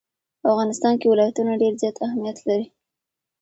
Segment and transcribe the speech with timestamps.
[0.41, 2.65] په افغانستان کې ولایتونه ډېر زیات اهمیت لري.